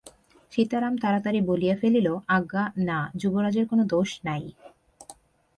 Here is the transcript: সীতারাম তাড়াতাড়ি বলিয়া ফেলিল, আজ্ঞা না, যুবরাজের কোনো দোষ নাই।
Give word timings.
সীতারাম 0.53 0.93
তাড়াতাড়ি 0.97 1.39
বলিয়া 1.41 1.75
ফেলিল, 1.75 2.07
আজ্ঞা 2.27 2.63
না, 2.87 2.99
যুবরাজের 3.15 3.65
কোনো 3.67 3.83
দোষ 3.85 4.09
নাই। 4.25 4.43